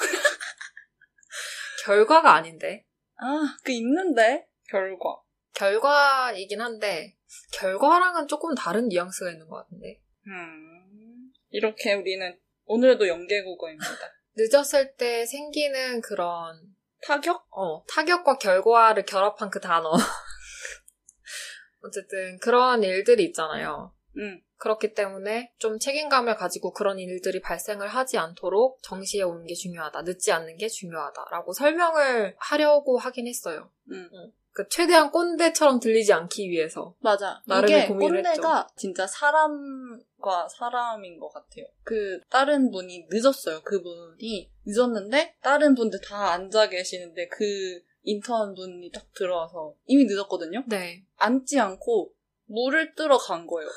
[1.84, 2.84] 결과가 아닌데
[3.16, 4.46] 아, 그 있는데?
[4.68, 5.20] 결과.
[5.58, 7.16] 결과이긴 한데
[7.52, 13.86] 결과랑은 조금 다른 뉘앙스가 있는 것 같은데 음, 이렇게 우리는 오늘도 연계국어입니다.
[14.36, 17.46] 늦었을 때 생기는 그런 타격?
[17.50, 19.92] 어, 타격과 결과를 결합한 그 단어.
[21.82, 23.92] 어쨌든 그런 일들이 있잖아요.
[24.16, 24.40] 응.
[24.56, 30.02] 그렇기 때문에 좀 책임감을 가지고 그런 일들이 발생을 하지 않도록 정시에 오는 게 중요하다.
[30.02, 33.70] 늦지 않는 게 중요하다라고 설명을 하려고 하긴 했어요.
[33.92, 34.10] 응.
[34.58, 36.96] 그 최대한 꼰대처럼 들리지 않기 위해서.
[36.98, 37.40] 맞아.
[37.46, 41.64] 나름의 이게 고민을 꼰대가 진짜 사람과 사람인 것 같아요.
[41.84, 43.62] 그 다른 분이 늦었어요.
[43.62, 50.64] 그분이 늦었는데 다른 분들 다 앉아 계시는데 그 인턴 분이 딱 들어와서 이미 늦었거든요.
[50.66, 51.04] 네.
[51.18, 52.12] 앉지 않고
[52.46, 53.70] 물을 뜨러 간 거예요.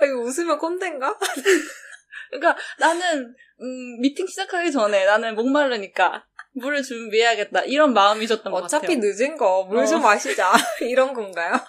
[0.00, 1.18] 아, 이거 웃으면 꼰대인가?
[2.30, 9.00] 그러니까 나는 음, 미팅 시작하기 전에 나는 목마르니까 물을 준비해야겠다 이런 마음이셨던 것 어차피 같아요.
[9.00, 10.02] 늦은 거 물좀 어.
[10.02, 10.52] 마시자.
[10.82, 11.52] 이런 건가요?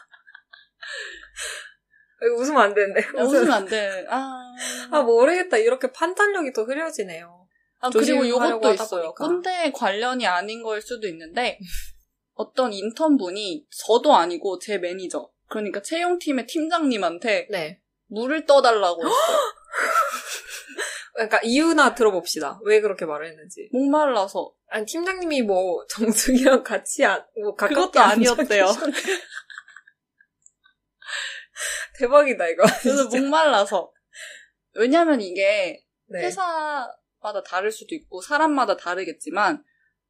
[2.21, 3.01] 아, 웃으면 안 되는데.
[3.17, 4.05] 아, 웃으면 안 돼.
[4.09, 4.53] 아,
[4.91, 5.57] 아, 모르겠다.
[5.57, 7.47] 이렇게 판단력이 더 흐려지네요.
[7.81, 9.13] 아, 그리고 하다 있어요.
[9.13, 11.57] 꼰대 관련이 아닌 거일 수도 있는데
[12.33, 17.81] 어떤 인턴분이 저도 아니고 제 매니저 그러니까 채용팀의 팀장님한테 네.
[18.07, 19.13] 물을 떠달라고 했어요.
[21.19, 22.61] 그러니까 이유나 들어봅시다.
[22.63, 23.67] 왜 그렇게 말을 했는지.
[23.73, 28.67] 목말라서 아니 팀장님이 뭐 정숙이랑 같이 안, 뭐 가깝게 아니었대요.
[31.99, 32.63] 대박이다 이거.
[32.81, 33.19] 진짜.
[33.19, 33.91] 목말라서
[34.75, 36.21] 왜냐면 이게 네.
[36.21, 39.61] 회사마다 다를 수도 있고 사람마다 다르겠지만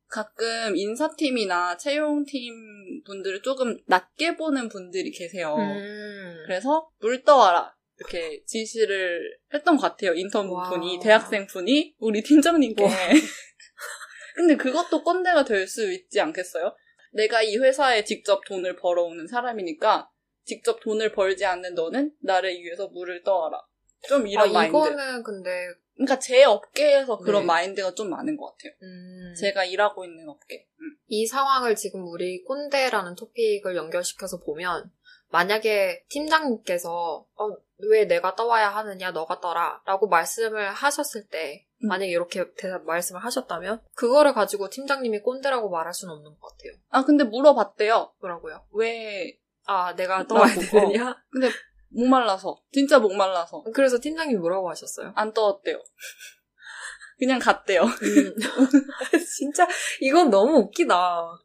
[0.10, 5.56] 가끔 인사팀이나 채용팀 분들을 조금 낮게 보는 분들이 계세요.
[5.56, 6.44] 음.
[6.46, 10.14] 그래서 물 떠와라 이렇게 지시를 했던 것 같아요.
[10.14, 10.70] 인턴 와.
[10.70, 12.84] 분이 대학생 분이 우리 팀장님께.
[12.84, 12.90] 와.
[14.36, 16.74] 근데 그것도 꼰대가 될 수 있지 않겠어요?
[17.12, 20.10] 내가 이 회사에 직접 돈을 벌어오는 사람이니까
[20.46, 23.62] 직접 돈을 벌지 않는 너는 나를 위해서 물을 떠와라.
[24.08, 24.70] 좀 이런 아, 마인드.
[24.78, 27.48] 이거는 근데 그러니까 제 업계에서 그런 네.
[27.48, 28.72] 마인드가 좀 많은 것 같아요.
[28.82, 30.66] 음, 제가 일하고 있는 업계.
[30.80, 30.96] 음.
[31.08, 34.90] 이 상황을 지금 우리 꼰대라는 토픽을 연결시켜서 보면
[35.32, 37.50] 만약에 팀장님께서 어,
[37.90, 41.88] 왜 내가 떠와야 하느냐 너가 떠라 라고 말씀을 하셨을 때 음.
[41.88, 46.74] 만약에 이렇게 대답 말씀을 하셨다면 그거를 가지고 팀장님이 꼰대라고 말할 수는 없는 것 같아요.
[46.90, 48.14] 아 근데 물어봤대요.
[48.20, 48.66] 뭐라고요?
[48.72, 49.40] 왜
[49.70, 51.16] 아 내가 떠와야 되느냐?
[51.30, 51.52] 근데
[51.90, 55.14] 목말라서 진짜 목말라서 그래서 팀장님이 뭐라고 하셨어요?
[55.16, 55.80] 안 떠왔대요.
[57.20, 57.84] 그냥 갔대요.
[57.84, 58.36] 음.
[59.38, 59.68] 진짜
[60.02, 61.38] 이건 너무 웃기다.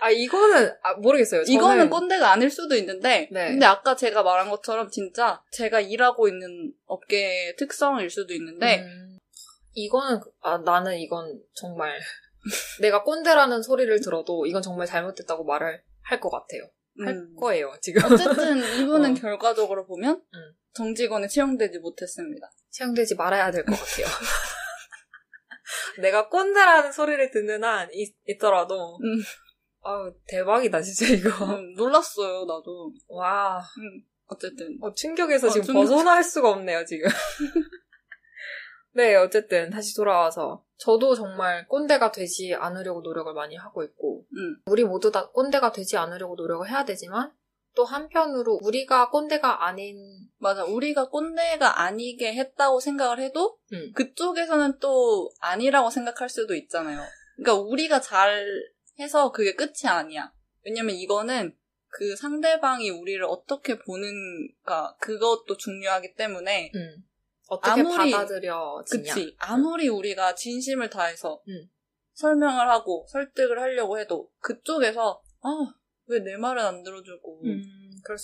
[0.00, 1.44] 아 이거는 아, 모르겠어요.
[1.44, 3.48] 저는 이거는 꼰대가 아닐 수도 있는데, 네.
[3.50, 9.18] 근데 아까 제가 말한 것처럼 진짜 제가 일하고 있는 업계의 특성일 수도 있는데, 음,
[9.74, 11.98] 이거는 아 나는 이건 정말
[12.80, 16.62] 내가 꼰대라는 소리를 들어도 이건 정말 잘못됐다고 말을 할 것 같아요.
[17.04, 18.02] 할 음, 거예요 지금.
[18.10, 19.14] 어쨌든 이분은 어.
[19.14, 20.52] 결과적으로 보면 음.
[20.74, 22.50] 정직원에 채용되지 못했습니다.
[22.70, 24.06] 채용되지 말아야 될 것 같아요.
[26.00, 29.22] 내가 꼰대라는 소리를 듣는 한 있, 있더라도 음.
[29.86, 31.44] 아우 대박이다 진짜 이거.
[31.44, 32.92] 음, 놀랐어요, 나도.
[33.08, 34.76] 와 음, 어쨌든.
[34.80, 35.80] 어, 충격에서 어, 지금 충격.
[35.82, 37.08] 벗어날 수가 없네요, 지금.
[38.92, 44.84] 네, 어쨌든 다시 돌아와서 저도 정말 꼰대가 되지 않으려고 노력을 많이 하고 있고 음, 우리
[44.84, 47.32] 모두 다 꼰대가 되지 않으려고 노력을 해야 되지만
[47.74, 49.98] 또 한편으로 우리가 꼰대가 아닌
[50.38, 50.64] 맞아.
[50.64, 53.92] 우리가 꼰대가 아니게 했다고 생각을 해도, 음.
[53.94, 57.00] 그쪽에서는 또 아니라고 생각할 수도 있잖아요.
[57.36, 58.46] 그러니까 우리가 잘
[58.98, 60.32] 해서 그게 끝이 아니야.
[60.64, 61.56] 왜냐면 이거는
[61.88, 67.04] 그 상대방이 우리를 어떻게 보는가, 그것도 중요하기 때문에, 음,
[67.48, 69.14] 어떻게 아무리- 받아들여지냐.
[69.14, 69.36] 그치.
[69.38, 71.68] 아무리 우리가 진심을 다해서 음.
[72.14, 75.48] 설명을 하고 설득을 하려고 해도 그쪽에서 아,
[76.06, 77.62] 왜 내 말은 안 들어주고 음,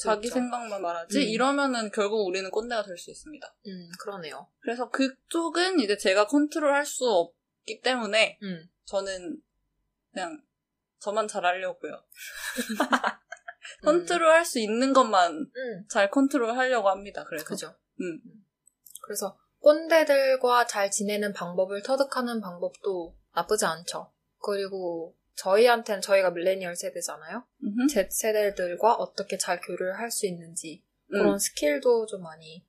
[0.02, 0.35] 자기 있죠.
[0.35, 1.18] 생각만 말하지?
[1.18, 1.22] 음.
[1.22, 3.54] 이러면은 결국 우리는 꼰대가 될 수 있습니다.
[3.66, 4.48] 음, 그러네요.
[4.61, 9.40] 그래서 그쪽은 이제 제가 컨트롤 할 수 없기 때문에 음, 저는
[10.12, 10.40] 그냥
[11.02, 11.92] 저만 잘하려고요.
[11.92, 12.76] 음,
[13.84, 17.24] 컨트롤 할 수 있는 것만 음, 잘 컨트롤 하려고 합니다.
[17.24, 17.74] 그래서 그죠.
[18.00, 18.20] 음.
[19.04, 24.12] 그래서 꼰대들과 잘 지내는 방법을 터득하는 방법도 나쁘지 않죠.
[24.42, 27.44] 그리고 저희한테는 저희가 밀레니얼 세대잖아요.
[27.64, 27.86] 음흠.
[27.88, 31.38] Z 세대들과 어떻게 잘 교류를 할 수 있는지 그런 음.
[31.38, 32.64] 스킬도 좀 많이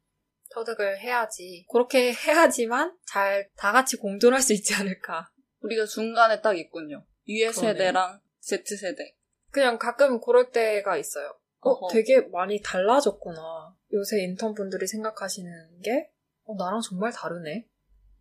[0.53, 1.65] 터득을 해야지.
[1.71, 5.29] 그렇게 해야지만 잘 다 같이 공존할 수 있지 않을까.
[5.61, 7.05] 우리가 중간에 딱 있군요.
[7.25, 7.51] 그러네요.
[7.51, 9.15] 세대랑 Z 세대.
[9.51, 11.33] 그냥 가끔 그럴 때가 있어요.
[11.61, 11.87] 어, 어허.
[11.93, 13.75] 되게 많이 달라졌구나.
[13.93, 16.11] 요새 인턴 분들이 생각하시는 게,
[16.43, 17.65] 어, 나랑 정말 다르네.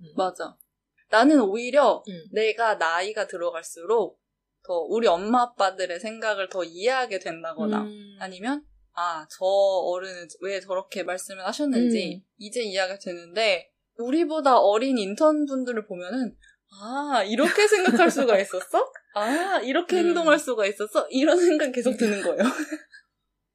[0.01, 0.07] 음.
[0.17, 0.57] 맞아.
[1.11, 2.25] 나는 오히려 음.
[2.33, 4.21] 내가 나이가 들어갈수록
[4.65, 8.17] 더 우리 엄마 아빠들의 생각을 더 이해하게 된다거나 음.
[8.21, 12.29] 아니면 아, 저 어른은 왜 저렇게 말씀을 하셨는지 음.
[12.39, 16.37] 이제 이해가 되는데 우리보다 어린 인턴 분들을 보면은
[16.81, 18.93] 아, 이렇게 생각할 수가 있었어?
[19.15, 20.07] 아, 이렇게 음.
[20.07, 21.07] 행동할 수가 있었어?
[21.11, 22.39] 이런 생각 계속 드는 거예요.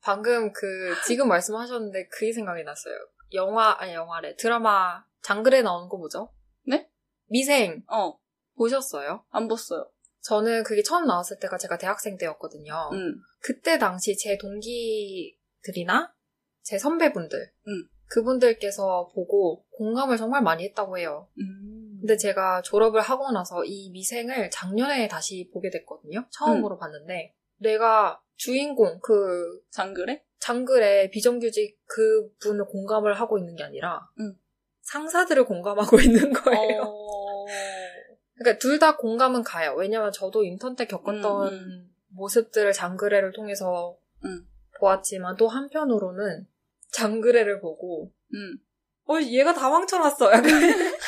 [0.01, 2.95] 방금 그, 지금 말씀하셨는데 그게 생각이 났어요.
[3.33, 4.35] 영화, 아니 영화래.
[4.35, 6.31] 드라마 장글에 나오는 거 뭐죠?
[6.65, 6.87] 네?
[7.25, 8.17] 미생 어,
[8.55, 9.25] 보셨어요?
[9.29, 9.89] 안 봤어요.
[10.21, 12.89] 저는 그게 처음 나왔을 때가 제가 대학생 때였거든요.
[12.93, 13.15] 음.
[13.41, 16.13] 그때 당시 제 동기들이나
[16.61, 17.87] 제 선배분들, 음.
[18.09, 21.27] 그분들께서 보고 공감을 정말 많이 했다고 해요.
[21.39, 21.86] 음.
[21.99, 26.25] 근데 제가 졸업을 하고 나서 이 미생을 작년에 다시 보게 됐거든요.
[26.31, 26.79] 처음으로 음.
[26.79, 30.23] 봤는데 내가 주인공 그 장그래?
[30.39, 34.35] 장글의 비정규직 그분을 공감을 하고 있는 게 아니라 음.
[34.81, 36.83] 상사들을 공감하고 있는 거예요.
[36.83, 37.45] 어...
[38.35, 39.73] 그러니까 둘 다 공감은 가요.
[39.75, 44.47] 왜냐면 저도 인턴 때 겪었던 음, 모습들을 장그래를 통해서 음.
[44.79, 46.47] 보았지만 또 한편으로는
[46.91, 48.57] 장그래를 보고 음.
[49.09, 50.31] 어 얘가 다 망쳐놨어.
[50.31, 50.43] 약간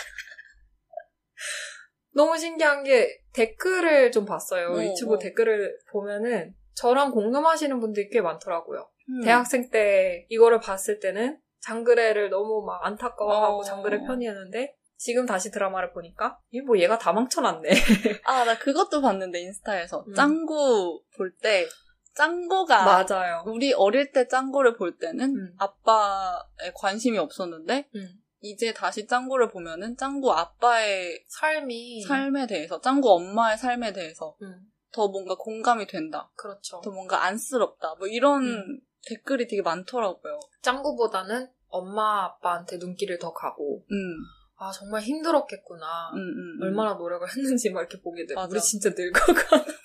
[2.19, 4.73] 너무 신기한 게 댓글을 좀 봤어요.
[4.73, 5.17] 어, 유튜브 어.
[5.19, 8.89] 댓글을 보면은 저랑 공감하시는 분들이 꽤 많더라고요.
[9.08, 9.21] 음.
[9.23, 13.63] 대학생 때 이거를 봤을 때는 장그래를 너무 막 안타까워하고 어.
[13.63, 17.69] 장그래 편이었는데 지금 다시 드라마를 보니까 이뭐 얘가 다 망쳐놨네.
[18.25, 20.03] 아, 나 그것도 봤는데, 인스타에서.
[20.10, 20.13] 음.
[20.13, 21.69] 짱구 볼 때,
[22.15, 23.43] 짱구가, 맞아요.
[23.45, 25.53] 우리 어릴 때 짱구를 볼 때는 음.
[25.58, 28.10] 아빠에 관심이 없었는데, 음.
[28.41, 35.08] 이제 다시 짱구를 보면은 짱구 아빠의 삶이 삶에 대해서, 짱구 엄마의 삶에 대해서 음, 더
[35.08, 36.32] 뭔가 공감이 된다.
[36.36, 36.82] 그렇죠.
[36.84, 37.95] 더 뭔가 안쓰럽다.
[37.95, 38.80] 뭐 이런 음.
[39.08, 40.39] 댓글이 되게 많더라고요.
[40.62, 44.15] 짱구보다는 엄마 아빠한테 눈길을 더 가고 음,
[44.58, 46.12] 아 정말 힘들었겠구나.
[46.13, 46.60] 음, 음.
[46.62, 46.63] 음.
[46.63, 48.34] 얼마나 노력을 했는지 막 이렇게 보게 돼.
[48.36, 48.49] 맞아.
[48.49, 49.65] 우리 진짜 늙어가.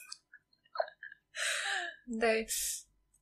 [2.06, 2.46] 근데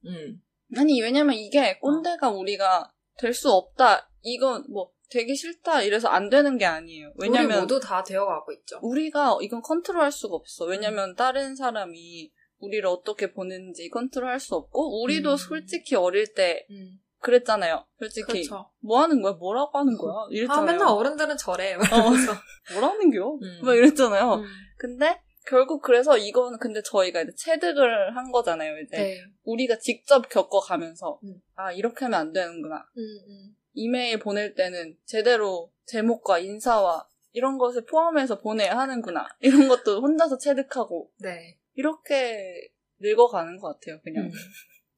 [0.06, 0.42] 음
[0.76, 4.08] 아니, 왜냐면 이게 꼰대가 우리가 될 수 없다.
[4.22, 5.82] 이건 뭐 되기 싫다.
[5.82, 7.12] 이래서 안 되는 게 아니에요.
[7.16, 8.78] 우리 왜냐면 모두 다 되어가고 있죠.
[8.82, 10.64] 우리가 이건 컨트롤할 수가 없어.
[10.64, 15.36] 왜냐면 다른 사람이 우리를 어떻게 보는지 컨트롤할 수 없고 우리도 음.
[15.36, 17.84] 솔직히 어릴 때 음, 그랬잖아요.
[17.98, 18.70] 솔직히 그렇죠.
[18.80, 19.32] 뭐 하는 거야?
[19.34, 20.12] 뭐라고 하는 거야?
[20.12, 20.64] 아 이랬잖아요.
[20.64, 21.70] 맨날 어른들은 저래.
[21.70, 22.32] 이러면서.
[22.72, 23.34] 뭐라는겨?
[23.34, 23.60] 음.
[23.64, 24.34] 막 이랬잖아요.
[24.34, 24.44] 음,
[24.78, 28.78] 근데 결국 그래서 이건 근데 저희가 이제 체득을 한 거잖아요.
[28.80, 29.20] 이제 네.
[29.42, 31.40] 우리가 직접 겪어가면서 음.
[31.54, 32.84] 아 이렇게 하면 안 되는구나.
[33.74, 39.26] 이메일 보낼 때는 제대로 제목과 인사와 이런 것을 포함해서 보내야 하는구나.
[39.40, 41.58] 이런 것도 혼자서 체득하고 네.
[41.74, 44.00] 이렇게 늙어가는 것 같아요.
[44.02, 44.24] 그냥.
[44.24, 44.30] 음.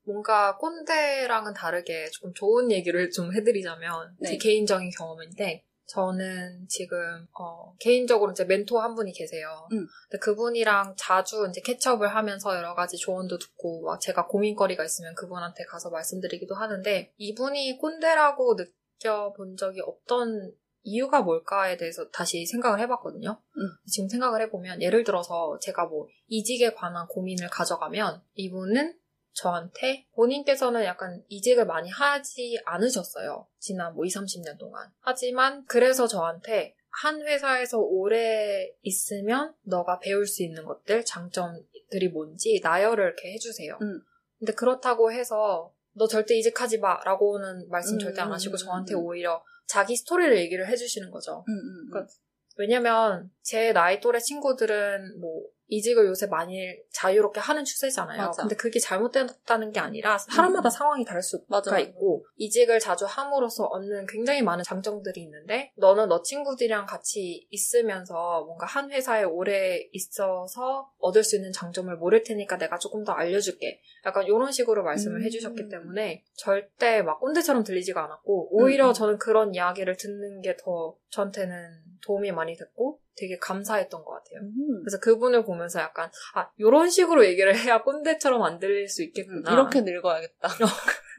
[0.07, 4.31] 뭔가 꼰대랑은 다르게 조금 좋은 얘기를 좀 해드리자면 네.
[4.31, 9.69] 제 개인적인 경험인데 저는 지금 어, 개인적으로 이제 멘토 한 분이 계세요.
[9.73, 9.87] 음.
[10.09, 15.65] 근데 그분이랑 자주 이제 캐치업을 하면서 여러 가지 조언도 듣고 막 제가 고민거리가 있으면 그분한테
[15.65, 20.53] 가서 말씀드리기도 하는데 이분이 꼰대라고 느껴본 적이 없던
[20.85, 23.31] 이유가 뭘까에 대해서 다시 생각을 해봤거든요.
[23.31, 23.63] 음.
[23.87, 28.95] 지금 생각을 해보면 예를 들어서 제가 뭐 이직에 관한 고민을 가져가면 이분은
[29.35, 33.47] 저한테 본인께서는 약간 이직을 많이 하지 않으셨어요.
[33.59, 34.89] 지난 뭐 20, 30년 동안.
[35.01, 43.05] 하지만 그래서 저한테 한 회사에서 오래 있으면 너가 배울 수 있는 것들, 장점들이 뭔지 나열을
[43.05, 43.77] 이렇게 해주세요.
[43.83, 44.01] 음.
[44.39, 48.57] 근데 그렇다고 해서 너 절대 이직하지 마 라고는 말씀 음, 절대 안 음, 하시고 음,
[48.57, 49.01] 저한테 음.
[49.01, 51.45] 오히려 자기 스토리를 얘기를 해주시는 거죠.
[51.91, 52.13] 그러니까
[52.57, 58.19] 왜냐면 제 나이 또래 친구들은 뭐 이직을 요새 많이 자유롭게 하는 추세잖아요.
[58.27, 58.43] 맞아.
[58.43, 60.71] 근데 그게 잘못됐다는 게 아니라 사람마다 음.
[60.71, 61.79] 상황이 다를 수가 맞아.
[61.79, 68.67] 있고 이직을 자주 함으로써 얻는 굉장히 많은 장점들이 있는데 너는 너 친구들이랑 같이 있으면서 뭔가
[68.67, 73.81] 한 회사에 오래 있어서 얻을 수 있는 장점을 모를 테니까 내가 조금 더 알려줄게.
[74.07, 75.25] 약간 이런 식으로 말씀을 음.
[75.25, 78.93] 해주셨기 때문에 절대 막 꼰대처럼 들리지가 않았고 오히려 음.
[78.93, 81.55] 저는 그런 이야기를 듣는 게 더 저한테는
[82.03, 84.41] 도움이 많이 됐고 되게 감사했던 것 같아요.
[84.43, 84.83] 음.
[84.83, 89.53] 그래서 그분을 보면서 약간 아 이런 식으로 얘기를 해야 꼰대처럼 안 들릴 수 음, 있겠구나.
[89.53, 90.49] 이렇게 늙어야겠다.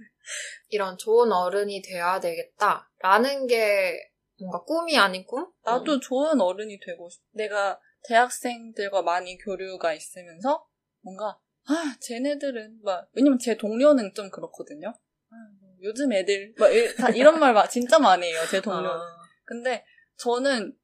[0.70, 3.98] 이런 좋은 어른이 돼야 되겠다라는 게
[4.40, 5.48] 뭔가 꿈이 아닌 꿈?
[5.64, 6.00] 나도 음.
[6.02, 7.22] 좋은 어른이 되고 싶.
[7.32, 10.66] 내가 대학생들과 많이 교류가 있으면서
[11.02, 14.90] 뭔가 아 쟤네들은 막 왜냐면 제 동료는 좀 그렇거든요.
[14.90, 16.70] 아, 뭐 요즘 애들 막
[17.16, 18.90] 이런 말 막 진짜 많이 해요 제 동료는.
[18.90, 19.86] 아, 근데
[20.18, 20.76] 저는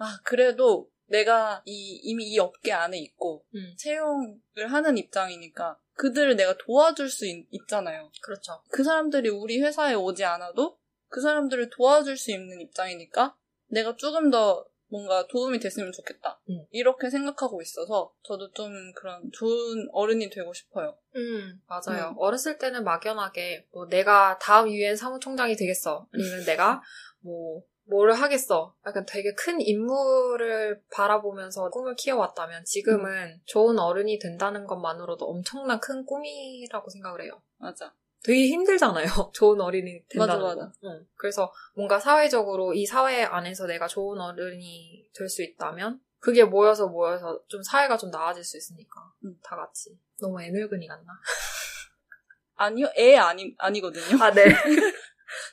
[0.00, 6.56] 아 그래도 내가 이 이미 이 업계 안에 있고 음, 채용을 하는 입장이니까 그들을 내가
[6.56, 8.10] 도와줄 수 있, 있잖아요.
[8.22, 8.62] 그렇죠.
[8.70, 13.36] 그 사람들이 우리 회사에 오지 않아도 그 사람들을 도와줄 수 있는 입장이니까
[13.68, 16.40] 내가 조금 더 뭔가 도움이 됐으면 좋겠다.
[16.50, 16.66] 음.
[16.70, 20.98] 이렇게 생각하고 있어서 저도 좀 그런 좋은 어른이 되고 싶어요.
[21.14, 22.10] 음, 맞아요.
[22.10, 22.14] 음.
[22.18, 26.08] 어렸을 때는 막연하게, 뭐, 내가 다음 유엔 사무총장이 되겠어.
[26.12, 26.82] 아니면 내가,
[27.20, 28.74] 뭐, 뭐를 하겠어.
[28.86, 36.88] 약간 되게 큰 인물을 바라보면서 꿈을 키워왔다면, 지금은 좋은 어른이 된다는 것만으로도 엄청난 큰 꿈이라고
[36.88, 37.42] 생각을 해요.
[37.58, 37.92] 맞아.
[38.22, 39.06] 되게 힘들잖아요.
[39.34, 40.46] 좋은 어른이 된다는 맞아, 거.
[40.60, 40.72] 맞아.
[40.84, 41.06] 응.
[41.16, 47.40] 그래서 뭔가 사회적으로 이 사회 안에서 내가 좋은 어른이 될 수 있다면 그게 모여서 모여서
[47.48, 49.34] 좀 사회가 좀 나아질 수 있으니까 응.
[49.42, 49.98] 다 같이.
[50.20, 51.12] 너무 애늙은이 같나?
[52.56, 54.22] 아니요, 애 아니, 아니거든요.
[54.22, 54.44] 아, 네.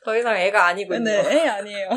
[0.04, 1.00] 더 이상 애가 아니군요.
[1.00, 1.90] 네, 애 아니에요.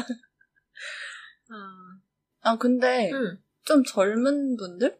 [1.50, 2.00] 아,
[2.42, 3.38] 아, 근데 음.
[3.64, 4.98] 좀 젊은 분들?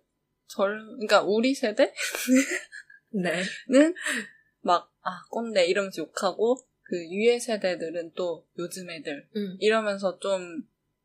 [0.48, 1.92] 젊, 그러니까 우리 세대는
[3.12, 3.42] 네.
[4.62, 9.56] 막, 아, 꼰대 이러면서 욕하고 그 유예 세대들은 또 요즘 애들 음.
[9.60, 10.62] 이러면서 좀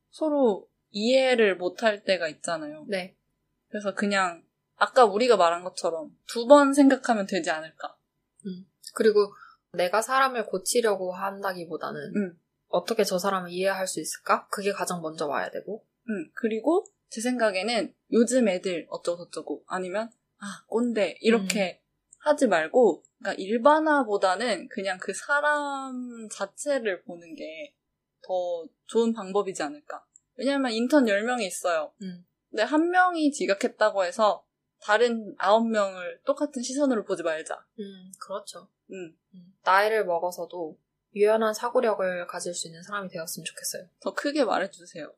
[0.09, 2.85] 서로 이해를 못할 때가 있잖아요.
[2.87, 3.15] 네.
[3.69, 4.43] 그래서 그냥
[4.77, 7.95] 아까 우리가 말한 것처럼 두 번 생각하면 되지 않을까.
[8.95, 9.33] 그리고
[9.73, 12.39] 내가 사람을 고치려고 한다기보다는 음.
[12.75, 14.47] 어떻게 저 사람을 이해할 수 있을까?
[14.47, 15.85] 그게 가장 먼저 와야 되고.
[16.09, 20.09] 음, 그리고 제 생각에는 요즘 애들 어쩌고저쩌고 아니면
[20.39, 21.81] 아 꼰대 이렇게
[22.19, 27.75] 하지 말고 그러니까 일반화보다는 그냥 그 사람 자체를 보는 게
[28.25, 30.03] 더 좋은 방법이지 않을까.
[30.35, 31.93] 왜냐면 인턴 10명이 있어요.
[32.01, 32.25] 음.
[32.49, 34.45] 근데 한 명이 지각했다고 해서
[34.81, 37.55] 다른 9명을 똑같은 시선으로 보지 말자.
[37.79, 38.67] 음, 그렇죠.
[38.91, 39.53] 음, 음.
[39.63, 40.77] 나이를 먹어서도
[41.15, 43.87] 유연한 사고력을 가질 수 있는 사람이 되었으면 좋겠어요.
[44.01, 45.11] 더 크게 말해주세요.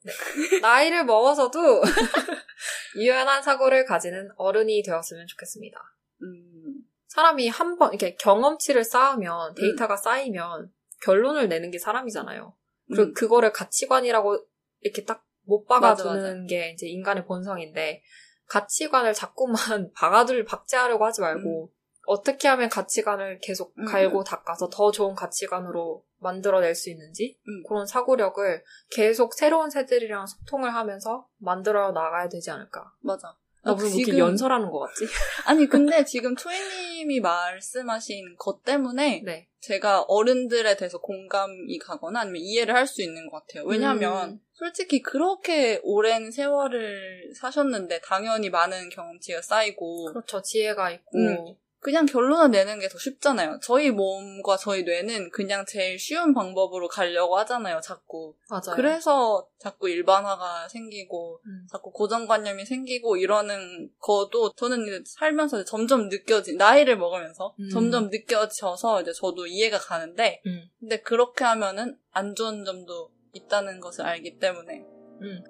[0.61, 1.81] 나이를 먹어서도
[2.97, 5.77] 유연한 사고를 가지는 어른이 되었으면 좋겠습니다.
[6.21, 10.71] 음, 사람이 한 번, 이렇게 경험치를 쌓으면, 데이터가 쌓이면,
[11.03, 12.55] 결론을 내는 게 사람이잖아요.
[12.93, 13.13] 그, 음.
[13.13, 14.45] 그거를 가치관이라고
[14.81, 18.03] 이렇게 딱 못 박아두는 게 이제 인간의 본성인데,
[18.47, 19.57] 가치관을 자꾸만
[19.95, 21.71] 박아둘, 박제하려고 하지 말고,
[22.07, 23.85] 어떻게 하면 가치관을 계속 음.
[23.85, 27.63] 갈고 닦아서 더 좋은 가치관으로 만들어낼 수 있는지, 음.
[27.67, 32.91] 그런 사고력을 계속 새로운 세대들이랑 소통을 하면서 만들어 나가야 되지 않을까.
[33.01, 33.35] 맞아.
[33.63, 35.05] 나 무슨 이렇게 연설하는 것 같지?
[35.45, 39.49] 아니 근데 지금 초이님이 말씀하신 것 때문에 네.
[39.59, 43.65] 제가 어른들에 대해서 공감이 가거나 아니면 이해를 할 수 있는 것 같아요.
[43.65, 44.39] 왜냐하면 음.
[44.53, 50.41] 솔직히 그렇게 오랜 세월을 사셨는데 당연히 많은 경험치가 쌓이고 그렇죠.
[50.41, 51.17] 지혜가 있고.
[51.17, 51.55] 음.
[51.79, 53.59] 그냥 결론을 내는 게 더 쉽잖아요.
[53.61, 58.35] 저희 몸과 저희 뇌는 그냥 제일 쉬운 방법으로 가려고 하잖아요, 자꾸.
[58.49, 58.75] 맞아요.
[58.75, 61.67] 그래서 자꾸 일반화가 생기고 음.
[61.71, 67.69] 자꾸 고정관념이 생기고 이러는 거도 저는 살면서 점점 느껴지 나이를 먹으면서 음.
[67.69, 70.63] 점점 느껴져서 이제 저도 이해가 가는데 음.
[70.79, 74.85] 근데 그렇게 하면은 안 좋은 점도 있다는 것을 알기 때문에
[75.21, 75.43] 음.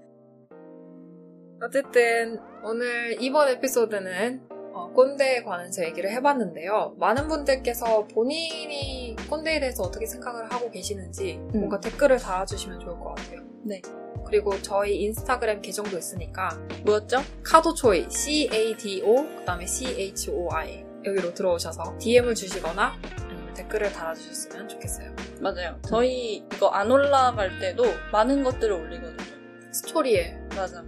[1.63, 4.57] 어쨌든 오늘 이번 에피소드는 어,
[4.93, 6.95] 꼰대에 관해서 얘기를 해봤는데요.
[6.97, 13.41] 많은 분들께서 본인이 꼰대에 대해서 어떻게 생각을 하고 계시는지 뭔가 댓글을 달아주시면 좋을 것 같아요.
[13.63, 13.81] 네.
[14.25, 16.49] 그리고 저희 인스타그램 계정도 있으니까
[16.85, 17.19] 뭐였죠?
[17.43, 22.95] 카도초이 C-A-D-O 그 다음에 C-H-O-I 여기로 들어오셔서 DM을 주시거나
[23.29, 25.15] 아니면 댓글을 달아주셨으면 좋겠어요.
[25.39, 25.79] 맞아요.
[25.87, 29.71] 저희 이거 안 올라갈 때도 많은 것들을 올리거든요.
[29.71, 30.83] 스토리에 맞아.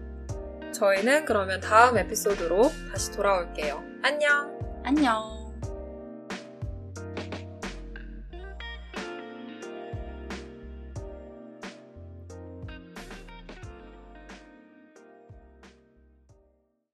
[0.72, 3.84] 저희는 그러면 다음 에피소드로 다시 돌아올게요.
[4.04, 4.60] 안녕!
[4.84, 5.39] 안녕.